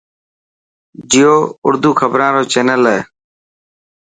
جيو 1.11 1.35
ارڌو 1.65 1.91
کبران 1.99 2.31
رو 2.35 2.43
چينل 2.51 2.81
هي. 2.91 2.99